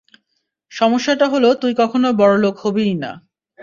সমস্যাটা 0.71 1.25
হলো 1.27 1.49
তুই 1.53 1.73
কখনো 1.75 2.07
বড়লোক 2.13 2.55
হবিই 2.63 2.93
না। 3.03 3.11